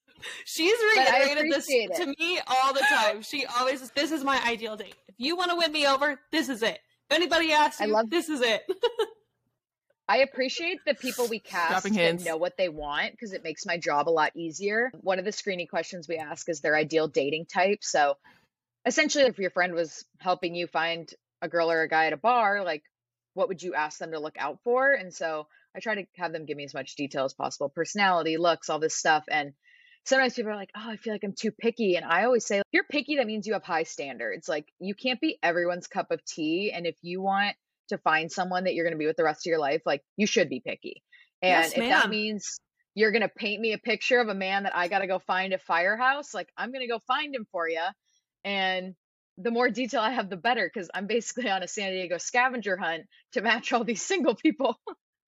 [0.46, 3.22] She's But reiterated this appreciate to me all the time.
[3.24, 4.96] She always says, This is my ideal date.
[5.08, 6.80] If you want to win me over, this is it.
[7.10, 8.64] If anybody asks I love- this is it.
[10.08, 12.26] I appreciate the people we cast Dropping that hints.
[12.26, 14.92] know what they want because it makes my job a lot easier.
[15.02, 17.80] One of the screening questions we ask is their ideal dating type.
[17.82, 18.18] So
[18.86, 21.10] essentially, if your friend was helping you find
[21.42, 22.84] a girl or a guy at a bar, like
[23.36, 24.92] what would you ask them to look out for?
[24.92, 28.38] And so I try to have them give me as much detail as possible personality,
[28.38, 29.24] looks, all this stuff.
[29.30, 29.54] And
[30.06, 31.96] sometimes people are like, oh, I feel like I'm too picky.
[31.96, 34.48] And I always say, if you're picky, that means you have high standards.
[34.50, 36.72] Like you can't be everyone's cup of tea.
[36.74, 37.56] And if you want
[37.90, 40.02] to find someone that you're going to be with the rest of your life, like
[40.18, 41.04] you should be picky.
[41.42, 42.60] And Yes, if that means
[42.94, 45.20] you're going to paint me a picture of a man that I got to go
[45.20, 47.82] find at Firehouse, like I'm going to go find him for you.
[48.44, 48.96] And
[49.38, 52.78] the more detail I have, the better, because I'm basically on a San Diego scavenger
[52.78, 53.04] hunt
[53.34, 54.80] to match all these single people.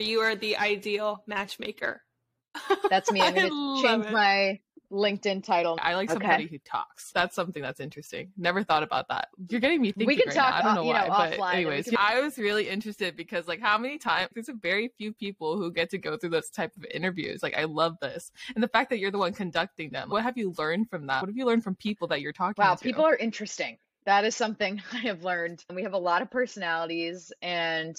[0.03, 2.01] You are the ideal matchmaker.
[2.89, 3.21] That's me.
[3.21, 4.11] I'm going to change it.
[4.11, 4.59] my
[4.91, 5.79] LinkedIn title.
[5.81, 6.19] I like Okay.
[6.19, 7.11] somebody who talks.
[7.13, 8.31] That's something that's interesting.
[8.37, 9.29] Never thought about that.
[9.49, 10.57] You're getting me thinking We can right talk, now.
[10.59, 13.47] I don't know you know, why, but offline anyways, can- I was really interested because
[13.47, 16.51] like how many times there's a very few people who get to go through those
[16.51, 17.41] type of interviews.
[17.41, 20.09] Like I love this, and the fact that you're the one conducting them.
[20.11, 21.23] What have you learned from that?
[21.23, 22.61] What have you learned from people that you're talking to?
[22.61, 22.83] Wow, to?
[22.83, 23.79] people are interesting.
[24.05, 25.65] That is something I have learned.
[25.73, 27.95] We have a lot of personalities and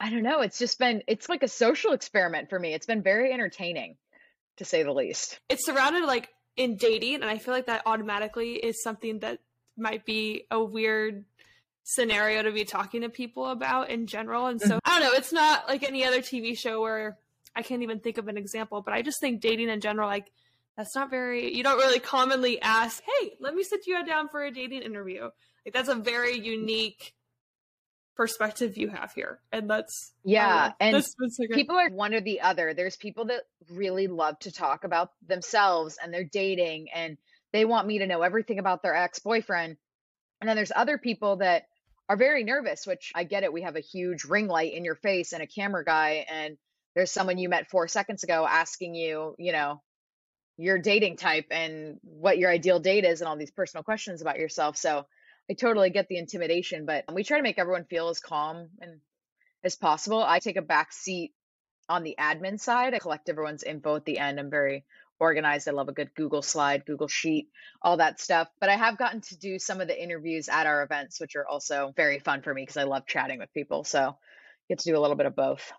[0.00, 2.74] I don't know, it's just been it's like a social experiment for me.
[2.74, 3.96] It's been very entertaining
[4.58, 5.40] to say the least.
[5.48, 9.38] It's surrounded like in dating, and I feel like that automatically is something that
[9.76, 11.24] might be a weird
[11.84, 14.46] scenario to be talking to people about in general.
[14.46, 14.78] And so mm-hmm.
[14.84, 17.16] I don't know, it's not like any other TV show where
[17.56, 20.30] I can't even think of an example, but I just think dating in general, like
[20.76, 24.44] that's not very you don't really commonly ask, hey, let me sit you down for
[24.44, 25.30] a dating interview.
[25.64, 27.14] Like that's a very unique
[28.18, 29.38] perspective you have here.
[29.52, 30.74] And that's Yeah, know.
[30.80, 32.74] and That's- so people are one or the other.
[32.74, 37.16] There's people that really love to talk about themselves and their dating and
[37.52, 39.78] they want me to know everything about their ex-boyfriend.
[40.40, 41.68] And then there's other people that
[42.08, 43.52] are very nervous, which I get it.
[43.52, 46.58] We have a huge ring light in your face and a camera guy and
[46.94, 49.80] there's someone you met 4 seconds ago asking you, you know,
[50.56, 54.40] your dating type and what your ideal date is and all these personal questions about
[54.40, 54.76] yourself.
[54.76, 55.06] So
[55.50, 59.00] I totally get the intimidation, but we try to make everyone feel as calm and
[59.64, 60.22] as possible.
[60.22, 61.32] I take a back seat
[61.88, 62.94] on the admin side.
[62.94, 64.38] I collect everyone's info at the end.
[64.38, 64.84] I'm very
[65.18, 65.68] organized.
[65.68, 67.48] I love a good Google slide, Google sheet,
[67.82, 68.48] all that stuff.
[68.60, 71.46] But I have gotten to do some of the interviews at our events, which are
[71.46, 73.84] also very fun for me because I love chatting with people.
[73.84, 74.16] So
[74.68, 75.72] get to do a little bit of both.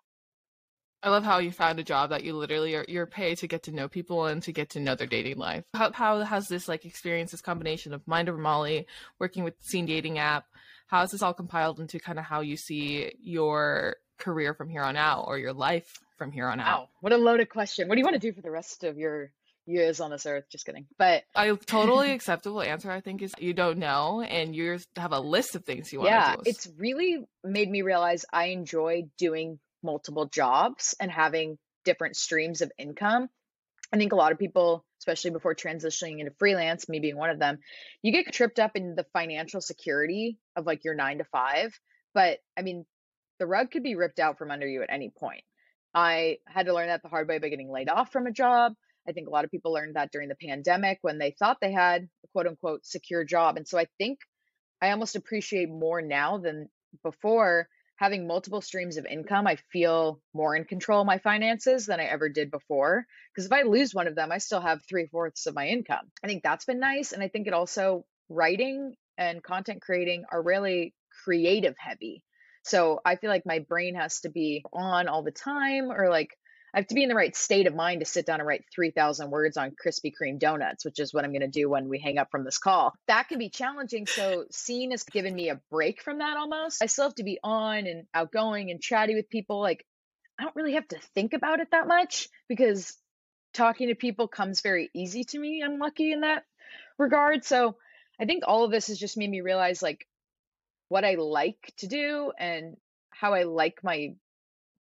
[1.02, 3.64] I love how you found a job that you literally are you're paid to get
[3.64, 5.64] to know people and to get to know their dating life.
[5.74, 8.86] How how has this like experience, this combination of Mind Over Molly,
[9.20, 10.46] working with the Scene Dating app,
[10.88, 14.82] how is this all compiled into kind of how you see your career from here
[14.82, 16.82] on out or your life from here on out?
[16.82, 17.88] Wow, what a loaded question.
[17.88, 19.32] What do you want to do for the rest of your
[19.66, 20.46] years on this earth?
[20.50, 20.88] Just kidding.
[20.98, 25.20] But A totally acceptable answer, I think, is you don't know and you have a
[25.20, 26.50] list of things you want yeah, to do.
[26.50, 32.72] it's really made me realize I enjoy doing multiple jobs and having different streams of
[32.78, 33.28] income.
[33.92, 37.40] I think a lot of people, especially before transitioning into freelance, me being one of
[37.40, 37.60] them,
[38.04, 41.78] you get tripped up in the financial security of like your nine to five.
[42.14, 42.86] But I mean,
[43.40, 45.44] the rug could be ripped out from under you at any point.
[45.94, 48.74] I had to learn that the hard way by getting laid off from a job.
[49.08, 51.72] I think a lot of people learned that during the pandemic when they thought they
[51.72, 53.58] had a quote unquote secure job.
[53.58, 54.20] And so I think
[54.82, 56.70] I almost appreciate more now than
[57.04, 57.68] before
[58.00, 59.46] having multiple streams of income.
[59.46, 63.06] I feel more in control of my finances than I ever did before.
[63.36, 66.10] Because if I lose one of them, I still have three fourths of my income.
[66.24, 67.12] I think that's been nice.
[67.12, 70.94] And I think it also, writing and content creating are really
[71.26, 72.24] creative heavy.
[72.64, 76.38] So I feel like my brain has to be on all the time or like
[76.74, 78.66] I have to be in the right state of mind to sit down and write
[78.74, 82.00] 3,000 words on Krispy Kreme donuts, which is what I'm going to do when we
[82.00, 82.94] hang up from this call.
[83.08, 84.06] That can be challenging.
[84.06, 86.84] So, Scene has given me a break from that almost.
[86.84, 89.60] I still have to be on and outgoing and chatty with people.
[89.60, 89.86] Like,
[90.40, 92.96] I don't really have to think about it that much because
[93.54, 95.64] talking to people comes very easy to me.
[95.66, 96.44] I'm lucky in that
[96.98, 97.44] regard.
[97.44, 97.78] So,
[98.20, 100.06] I think all of this has just made me realize like
[100.90, 102.76] what I like to do and
[103.10, 104.16] how I like my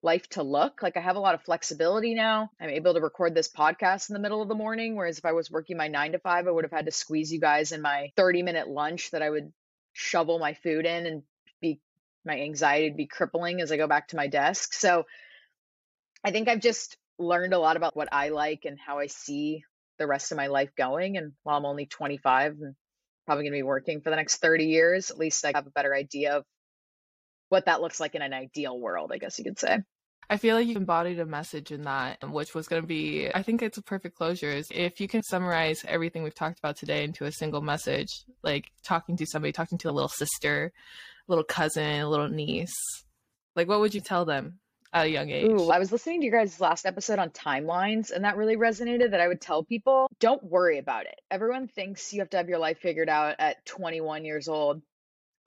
[0.02, 0.82] life to look.
[0.82, 2.50] Like I have a lot of flexibility now.
[2.60, 4.96] I'm able to record this podcast in the middle of the morning.
[4.96, 7.32] Whereas if I was working my nine to five, I would have had to squeeze
[7.32, 9.52] you guys in my 30 minute lunch that I would
[9.94, 11.24] shovel my food in and
[11.62, 11.82] be
[12.26, 14.74] my anxiety would be crippling as I go back to my desk.
[14.74, 15.06] So
[16.24, 19.64] I think I've just learned a lot about what I like and how I see
[19.98, 21.18] the rest of my life going.
[21.18, 22.76] And while I'm only 25 and
[23.26, 25.72] probably going to be working for the next 30 years, at least I have a
[25.72, 26.46] better idea of
[27.50, 29.80] what that looks like in an ideal world, I guess you could say.
[30.32, 33.30] I feel like you embodied a message in that, um, which was going to be,
[33.34, 34.52] I think it's a perfect closure.
[34.52, 38.72] Is if you can summarize everything we've talked about today into a single message, like
[38.84, 40.72] talking to somebody, talking to a little sister,
[41.28, 42.76] a little cousin, a little niece,
[43.56, 44.60] like what would you tell them
[44.94, 45.50] at a young age?
[45.50, 49.12] Ooh, I was listening to your guys' last episode on timelines, and that really resonated.
[49.12, 51.20] That I would tell people don't worry about it.
[51.32, 54.82] Everyone thinks you have to have your life figured out at 21 years old.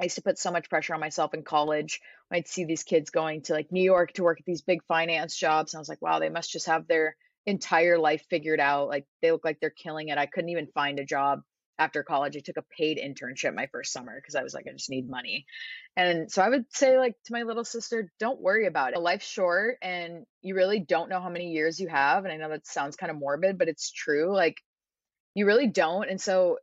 [0.00, 2.00] I used to put so much pressure on myself in college.
[2.30, 5.36] I'd see these kids going to like New York to work at these big finance
[5.36, 5.74] jobs.
[5.74, 7.16] And I was like, wow, they must just have their
[7.46, 8.88] entire life figured out.
[8.88, 10.18] Like they look like they're killing it.
[10.18, 11.42] I couldn't even find a job
[11.78, 12.36] after college.
[12.36, 15.08] I took a paid internship my first summer because I was like, I just need
[15.08, 15.46] money.
[15.96, 19.00] And so I would say, like, to my little sister, don't worry about it.
[19.00, 22.24] Life's short and you really don't know how many years you have.
[22.24, 24.34] And I know that sounds kind of morbid, but it's true.
[24.34, 24.56] Like,
[25.34, 26.08] you really don't.
[26.08, 26.58] And so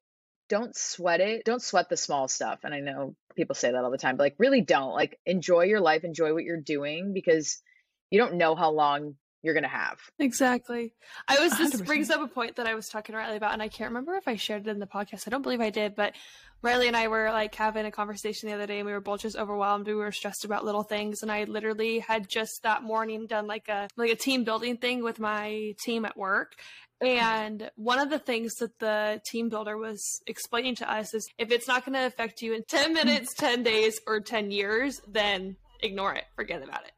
[0.49, 1.45] don't sweat it.
[1.45, 2.59] Don't sweat the small stuff.
[2.63, 4.93] And I know people say that all the time, but like really don't.
[4.93, 7.61] Like enjoy your life, enjoy what you're doing because
[8.09, 9.99] you don't know how long you're gonna have.
[10.17, 10.93] Exactly.
[11.27, 11.85] I was this 100%.
[11.85, 14.15] brings up a point that I was talking to Riley about, and I can't remember
[14.15, 15.27] if I shared it in the podcast.
[15.27, 16.13] I don't believe I did, but
[16.61, 19.21] Riley and I were like having a conversation the other day, and we were both
[19.21, 19.87] just overwhelmed.
[19.87, 23.69] We were stressed about little things, and I literally had just that morning done like
[23.69, 26.55] a like a team building thing with my team at work,
[27.01, 31.51] and one of the things that the team builder was explaining to us is if
[31.51, 35.55] it's not going to affect you in 10 minutes, 10 days, or 10 years, then
[35.81, 36.25] ignore it.
[36.35, 36.91] Forget about it.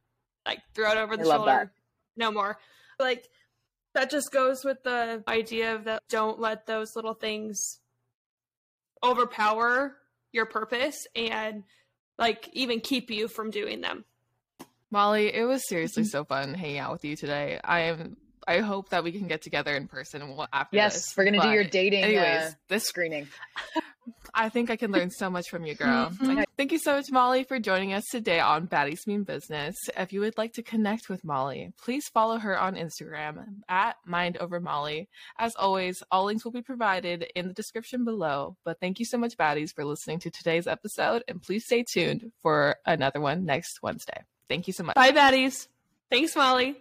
[0.45, 1.45] Like throw it over the shoulder.
[1.45, 1.69] That.
[2.17, 2.57] No more.
[2.99, 3.27] Like
[3.93, 7.79] that just goes with the idea of that don't let those little things
[9.03, 9.95] overpower
[10.31, 11.63] your purpose and
[12.17, 14.05] like even keep you from doing them.
[14.89, 16.09] Molly, it was seriously mm-hmm.
[16.09, 17.59] so fun hanging out with you today.
[17.63, 18.17] I am
[18.47, 20.21] I hope that we can get together in person
[20.51, 21.17] after yes, this.
[21.17, 23.27] we're gonna but do your dating anyways, uh, this screening.
[24.33, 26.09] I think I can learn so much from you, girl.
[26.09, 26.41] Mm-hmm.
[26.57, 29.75] Thank you so much, Molly, for joining us today on Baddies Mean Business.
[29.97, 34.37] If you would like to connect with Molly, please follow her on Instagram at Mind
[34.37, 35.09] Over Molly.
[35.37, 38.55] As always, all links will be provided in the description below.
[38.63, 42.31] But thank you so much, Baddies, for listening to today's episode, and please stay tuned
[42.41, 44.23] for another one next Wednesday.
[44.47, 44.95] Thank you so much.
[44.95, 45.67] Bye, Baddies.
[46.09, 46.75] Thanks, Molly.